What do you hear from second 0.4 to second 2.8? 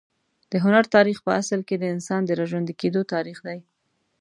د هنر تاریخ په اصل کې د انسان د راژوندي